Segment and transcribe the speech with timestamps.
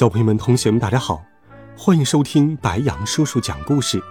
[0.00, 1.22] 小朋友们、同学们，大家好，
[1.76, 4.02] 欢迎收听白杨叔叔讲故事。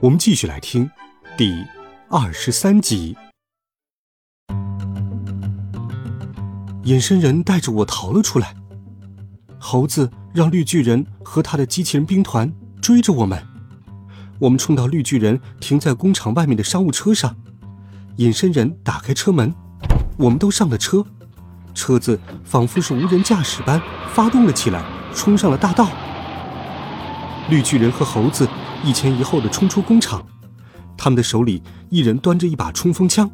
[0.00, 0.90] 我们继续来听
[1.38, 1.64] 第
[2.10, 3.16] 二十三集。
[6.82, 8.56] 隐身人带着我逃了出来。
[9.60, 12.52] 猴子让绿巨人和他的机器人兵团
[12.82, 13.40] 追着我们。
[14.40, 17.36] 我们冲到绿巨人停在工厂外面的商务车上。
[18.16, 19.54] 隐身人打开车门，
[20.18, 21.06] 我们都上了车。
[21.76, 23.80] 车子仿佛是无人驾驶般
[24.12, 24.82] 发动了起来。
[25.14, 25.88] 冲上了大道，
[27.48, 28.46] 绿巨人和猴子
[28.84, 30.22] 一前一后的冲出工厂，
[30.94, 33.30] 他们的手里一人端着一把冲锋枪，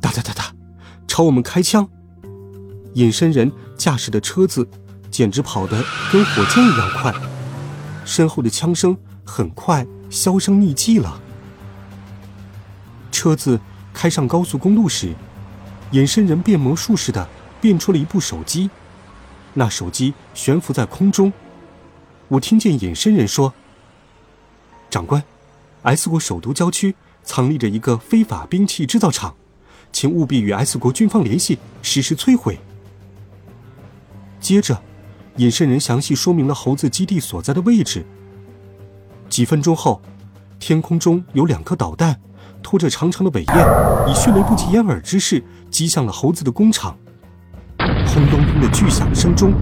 [0.00, 0.44] 哒哒哒哒，
[1.08, 1.88] 朝我们开枪。
[2.94, 4.68] 隐身人驾驶的车子
[5.10, 7.12] 简直跑得跟火箭一样快，
[8.04, 11.20] 身后的枪声很快销声匿迹了。
[13.10, 13.58] 车子
[13.92, 15.12] 开上高速公路时，
[15.90, 17.28] 隐身人变魔术似的
[17.62, 18.68] 变出了一部手机。
[19.54, 21.32] 那手机悬浮在空中，
[22.26, 23.54] 我听见隐身人说
[24.90, 25.22] ：“长官
[25.82, 29.36] ，S 国首都郊区藏匿着一个非法兵器制造厂，
[29.92, 32.58] 请务必与 S 国军方联系，实施摧毁。”
[34.40, 34.82] 接着，
[35.36, 38.04] 隐身人详细说明了猴子基地所在的位置。
[39.28, 40.02] 几分钟后，
[40.58, 42.20] 天空中有两颗导弹，
[42.62, 43.56] 拖着长长的尾焰，
[44.08, 46.98] 以迅雷不及掩耳之势击向了猴子的工厂。
[48.12, 49.54] 轰隆隆的巨响声中，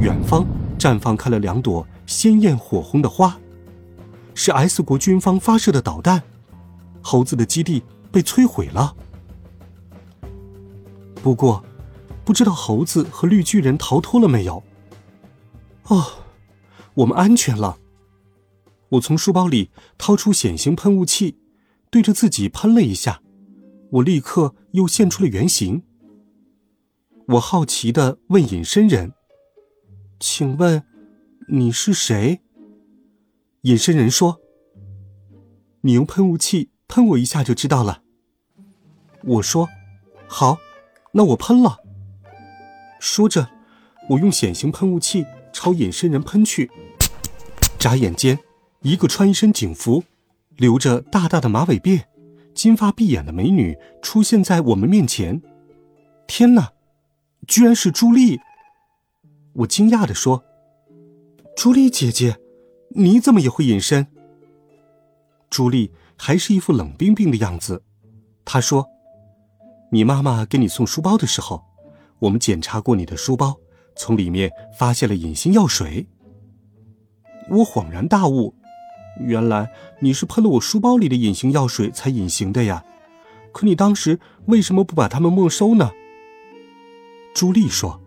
[0.00, 0.46] 远方
[0.78, 3.38] 绽放开了两朵鲜艳火红的花，
[4.34, 6.22] 是 S 国军方发射的导弹。
[7.02, 8.96] 猴子的基地被摧毁了。
[11.16, 11.62] 不过，
[12.24, 14.62] 不知道猴子和绿巨人逃脱了没有？
[15.88, 16.06] 哦，
[16.94, 17.76] 我们安全了。
[18.88, 19.68] 我从书包里
[19.98, 21.36] 掏出显形喷雾器，
[21.90, 23.20] 对着自己喷了一下，
[23.90, 25.82] 我立刻又现出了原形。
[27.28, 29.12] 我好奇的问隐身人
[30.18, 30.82] ：“请问，
[31.48, 32.40] 你是谁？”
[33.62, 34.40] 隐身人说
[35.82, 38.02] ：“你用喷雾器喷我一下就知道了。”
[39.22, 39.68] 我说
[40.26, 40.58] ：“好，
[41.12, 41.78] 那我喷了。”
[42.98, 43.48] 说着，
[44.08, 46.70] 我用显形喷雾器朝隐身人喷去。
[47.78, 48.38] 眨眼间，
[48.82, 50.02] 一个穿一身警服、
[50.56, 52.02] 留着大大的马尾辫、
[52.54, 55.40] 金发碧眼的美女出现在我们面前。
[56.26, 56.72] 天哪！
[57.50, 58.38] 居然是朱莉！
[59.54, 60.44] 我惊讶的说
[61.58, 62.38] ：“朱莉姐姐，
[62.90, 64.06] 你怎么也会隐身？”
[65.50, 67.82] 朱莉还是一副冷冰冰的样子。
[68.44, 68.86] 她说
[69.90, 71.64] ：“你妈妈给你送书包的时候，
[72.20, 73.58] 我们检查过你的书包，
[73.96, 76.06] 从里面发现了隐形药水。”
[77.50, 78.54] 我恍然大悟，
[79.18, 79.68] 原来
[79.98, 82.84] 你是喷了我书包里的隐形药水才隐形的呀！
[83.52, 85.90] 可你当时为什么不把它们没收呢？
[87.32, 88.00] 朱莉说：“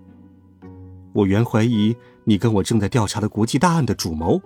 [1.13, 1.95] 我原怀疑
[2.25, 4.41] 你跟我正在调查的国际大案的主谋，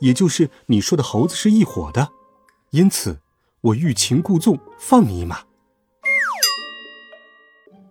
[0.00, 2.10] 也就是你说的猴子是一伙的，
[2.70, 3.20] 因此
[3.62, 5.40] 我欲擒故纵，放你一马。”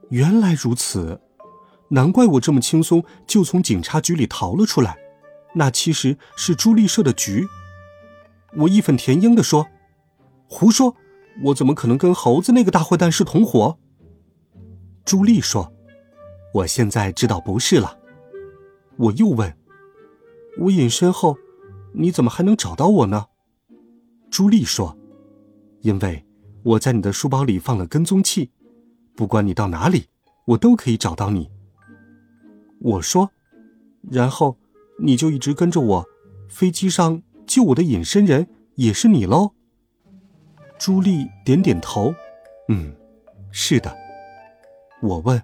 [0.09, 1.19] 原来如此，
[1.89, 4.97] 难怪我这么轻松就从警察局里逃了出来，
[5.55, 7.47] 那其实是朱莉设的局。
[8.59, 9.67] 我义愤填膺地说
[10.47, 10.95] ：“胡说！
[11.43, 13.79] 我怎么可能跟猴子那个大坏蛋是同伙？”
[15.03, 15.73] 朱莉说。
[16.57, 17.99] 我现在知道不是了。
[18.97, 19.55] 我又问
[20.61, 21.37] ：“我隐身后，
[21.93, 23.27] 你怎么还能找到我呢？”
[24.31, 24.97] 朱莉说
[25.81, 26.25] ：“因为
[26.63, 28.49] 我在你的书包里放了跟踪器，
[29.15, 30.07] 不管你到哪里，
[30.45, 31.51] 我都可以找到你。”
[32.81, 33.29] 我说
[34.09, 34.57] ：“然后
[34.99, 36.05] 你就一直跟着我，
[36.49, 39.51] 飞机上救我的隐身人也是你喽？”
[40.79, 42.15] 朱莉点点头
[42.69, 42.95] ：“嗯，
[43.51, 43.95] 是的。”
[45.03, 45.39] 我问。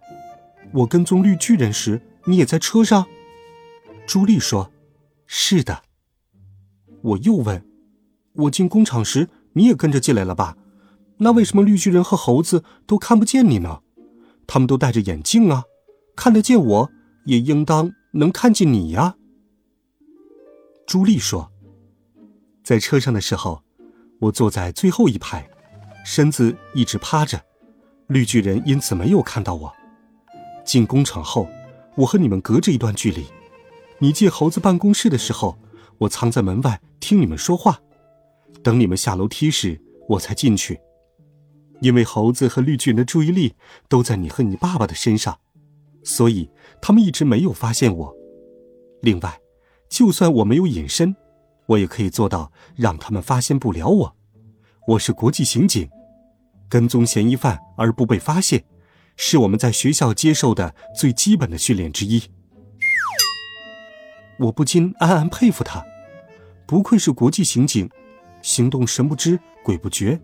[0.73, 3.05] 我跟踪绿巨人时，你也在车上。
[4.07, 4.71] 朱莉说
[5.27, 5.83] ：“是的。”
[7.01, 7.63] 我又问
[8.33, 10.57] ：“我进工厂时，你也跟着进来了吧？
[11.17, 13.81] 那为什么绿巨人和猴子都看不见你呢？
[14.47, 15.63] 他们都戴着眼镜啊，
[16.15, 16.91] 看得见我，
[17.25, 19.15] 也应当能看见你呀。”
[20.87, 21.51] 朱莉说
[22.63, 23.61] ：“在车上的时候，
[24.19, 25.47] 我坐在最后一排，
[26.03, 27.39] 身子一直趴着，
[28.07, 29.71] 绿巨人因此没有看到我。”
[30.65, 31.47] 进工厂后，
[31.95, 33.25] 我和你们隔着一段距离，
[33.99, 35.57] 你借猴子办公室的时候，
[35.97, 37.79] 我藏在门外听你们说话，
[38.63, 40.79] 等你们下楼梯时，我才进去。
[41.81, 43.53] 因为猴子和绿巨人的注意力
[43.89, 45.37] 都在你和你爸爸的身上，
[46.03, 46.49] 所以
[46.81, 48.15] 他们一直没有发现我。
[49.01, 49.37] 另外，
[49.89, 51.13] 就算我没有隐身，
[51.65, 54.15] 我也可以做到让他们发现不了我。
[54.87, 55.89] 我是国际刑警，
[56.69, 58.63] 跟踪嫌疑犯而不被发现，
[59.15, 62.23] 是我们在学校接受的最基本的训练之一。
[64.39, 65.83] 我不禁暗暗佩服他，
[66.65, 67.89] 不愧是国际刑警，
[68.41, 70.19] 行动神不知鬼不觉。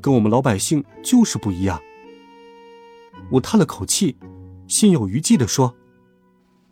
[0.00, 1.80] 跟我们老百姓就是不一样。
[3.30, 4.18] 我叹了口气，
[4.68, 5.74] 心有余悸的说：“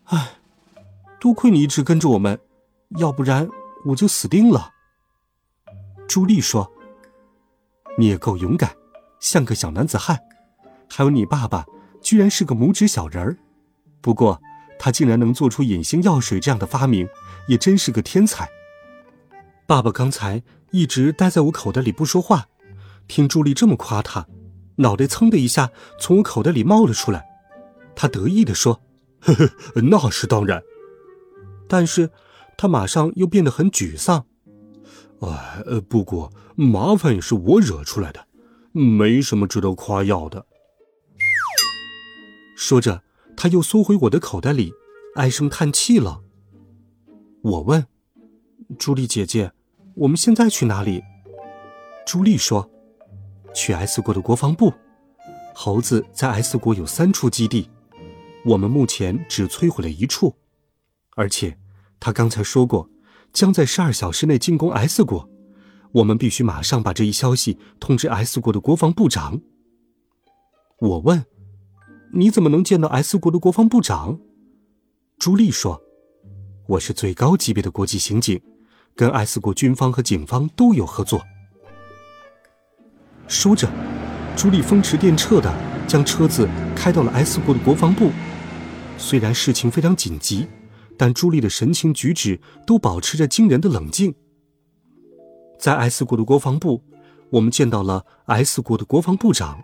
[0.05, 0.33] 哎，
[1.19, 2.39] 多亏你一直跟着我们，
[2.99, 3.49] 要不然
[3.87, 4.73] 我就死定了。”
[6.07, 6.71] 朱莉说
[7.97, 8.77] ：“你也够勇敢，
[9.19, 10.19] 像个小男子汉。
[10.95, 11.65] 还有你爸爸，
[12.03, 13.39] 居然是个拇指小人儿。
[14.03, 14.39] 不过
[14.79, 17.09] 他竟然能做出隐形药水这样的发明，
[17.49, 18.47] 也真是个天才。”
[19.67, 22.45] 爸爸刚才一直待在我口袋里不说话。
[23.09, 24.27] 听朱莉这么夸他，
[24.77, 27.25] 脑袋噌的一下从我口袋里冒了出来。
[27.97, 28.83] 他得意地说
[29.21, 29.51] ：“呵呵，
[29.81, 30.63] 那是当然。”
[31.67, 32.11] 但是，
[32.59, 34.27] 他马上又变得很沮丧。
[35.21, 38.27] 哎，呃，不过麻烦也是我惹出来的，
[38.73, 40.45] 没什么值得夸耀的。
[42.63, 43.03] 说着，
[43.37, 44.73] 他又缩回我的口袋里，
[45.17, 46.23] 唉声叹气了。
[47.43, 47.89] 我问
[48.79, 49.51] ：“朱莉姐姐，
[49.97, 51.03] 我们现在去哪里？”
[52.07, 52.71] 朱莉说。
[53.53, 54.73] 去 S 国的国防部，
[55.55, 57.69] 猴子在 S 国有三处基地，
[58.47, 60.35] 我们目前只摧毁了一处，
[61.17, 61.59] 而且
[62.01, 62.89] 他刚才说过，
[63.31, 65.29] 将在十二小时内进攻 S 国，
[65.91, 69.43] 我们必须马上把这一消息通知 S 国的国防部长。
[70.79, 71.27] 我问
[72.15, 74.19] ：“你怎么能见到 S 国的国防部长？”
[75.19, 75.83] 朱莉说
[76.69, 78.41] ：“我是最高级别的国际刑警，
[78.95, 81.23] 跟 S 国军方和警方都有合作。”
[83.27, 83.71] 说着，
[84.37, 85.51] 朱莉风驰电掣的
[85.89, 88.11] 将车子开到了 S 国的国防部。
[88.99, 90.47] 虽然事情非常紧急，
[90.99, 94.15] 但朱莉的神情举止都保持着惊人的冷静。
[95.59, 96.83] 在 S 国的国防部，
[97.31, 99.59] 我们见到了 S 国的国防部长，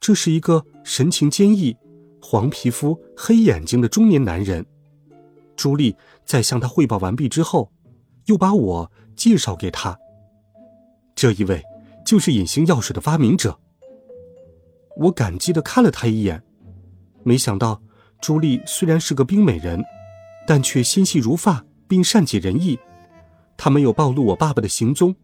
[0.00, 1.76] 这是一个神情坚毅、
[2.20, 4.64] 黄皮肤、黑眼睛的中年男人。
[5.56, 7.72] 朱莉在向他汇报完毕之后，
[8.26, 9.98] 又把我介绍给他。
[11.14, 11.62] 这一位。
[12.04, 13.60] 就是隐形药水的发明者。
[14.96, 16.42] 我感激的看了他一眼，
[17.22, 17.82] 没想到
[18.22, 19.84] 朱莉虽然是个冰美人，
[20.46, 22.78] 但却心细如发，并善解人意。
[23.58, 25.14] 她没有暴露我爸爸的行踪，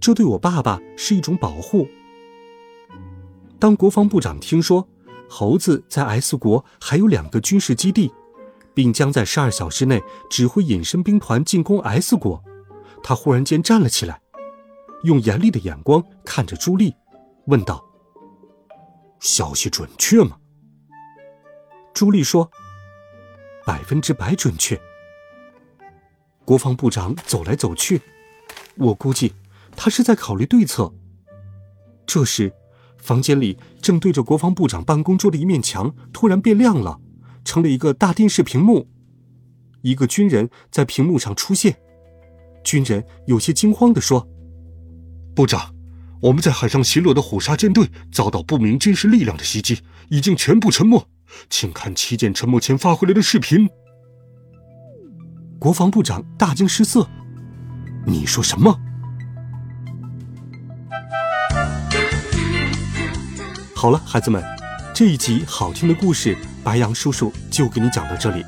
[0.00, 1.86] 这对我爸爸是一种保护。
[3.62, 4.88] 当国防部长听说
[5.30, 8.12] 猴子在 S 国还有两个军事基地，
[8.74, 12.42] 并将在十二小时内指挥隐身兵团进攻 S 国，
[13.04, 14.20] 他忽然间站了起来。
[15.04, 16.92] 用严厉的眼光看着朱莉，
[17.46, 17.84] 问道
[19.22, 20.36] ：“消息准确吗？”
[21.94, 22.50] 朱莉说
[23.64, 24.76] ：“百分之百准确。”
[26.44, 28.02] 国防部长走来走去，
[28.74, 29.32] 我估计
[29.76, 30.92] 他是在考虑对策。
[32.04, 32.52] 这时，
[33.02, 36.98] 房间里正对着国防部长办公桌的一面墙突然变亮了，
[37.44, 38.88] 成了一个大电视屏幕。
[39.82, 41.76] 一个军人在屏幕上出现，
[42.62, 44.26] 军人有些惊慌地说。
[45.34, 45.74] 部长，
[46.20, 51.04] 我们在海上巡逻的虎鲨舰队遭到不明军事力量的袭击，已经全部沉没。
[51.50, 53.68] 请看旗舰沉没前发回来的视频。
[55.58, 57.08] 国防部长大惊失色
[58.06, 58.78] ：“你说什么？”
[63.82, 64.40] 好了，孩子们，
[64.94, 68.46] 这一集好听的故事，白羊叔叔就给你讲到这里。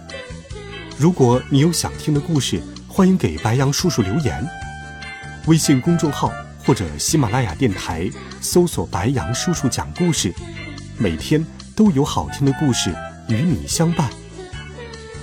[0.96, 4.46] 如果你有想听的故事，欢迎给白羊叔叔留言，
[5.48, 6.32] 微信公众号。
[6.64, 8.08] 或者喜马拉雅电台
[8.40, 10.32] 搜索“白杨叔叔讲故事”，
[10.96, 12.94] 每天都有好听的故事
[13.26, 14.08] 与你相伴。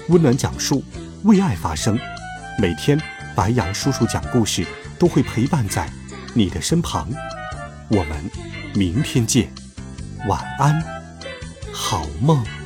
[0.09, 0.83] 温暖讲述，
[1.23, 1.97] 为爱发声。
[2.59, 3.01] 每天
[3.33, 4.67] 白杨叔叔讲故事
[4.99, 5.89] 都会陪伴在
[6.33, 7.09] 你的身旁。
[7.87, 8.29] 我们
[8.75, 9.49] 明天见，
[10.27, 10.79] 晚安，
[11.73, 12.60] 好梦。